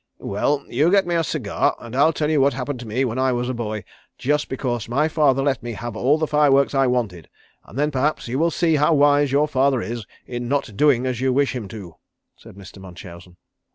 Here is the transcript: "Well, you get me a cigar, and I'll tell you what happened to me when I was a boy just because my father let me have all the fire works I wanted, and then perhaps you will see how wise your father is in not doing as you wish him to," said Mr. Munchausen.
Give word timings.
"Well, 0.17 0.63
you 0.67 0.89
get 0.89 1.05
me 1.05 1.13
a 1.13 1.23
cigar, 1.23 1.75
and 1.79 1.95
I'll 1.95 2.11
tell 2.11 2.27
you 2.31 2.41
what 2.41 2.53
happened 2.55 2.79
to 2.79 2.87
me 2.87 3.05
when 3.05 3.19
I 3.19 3.31
was 3.31 3.49
a 3.49 3.53
boy 3.53 3.83
just 4.17 4.49
because 4.49 4.89
my 4.89 5.07
father 5.07 5.43
let 5.43 5.61
me 5.61 5.73
have 5.73 5.95
all 5.95 6.17
the 6.17 6.25
fire 6.25 6.51
works 6.51 6.73
I 6.73 6.87
wanted, 6.87 7.29
and 7.65 7.77
then 7.77 7.91
perhaps 7.91 8.27
you 8.27 8.39
will 8.39 8.49
see 8.49 8.77
how 8.77 8.95
wise 8.95 9.31
your 9.31 9.47
father 9.47 9.79
is 9.79 10.03
in 10.25 10.47
not 10.47 10.75
doing 10.75 11.05
as 11.05 11.21
you 11.21 11.31
wish 11.31 11.55
him 11.55 11.67
to," 11.67 11.97
said 12.35 12.55
Mr. 12.55 12.79
Munchausen. 12.81 13.37